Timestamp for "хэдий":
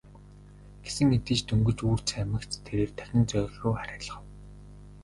1.13-1.37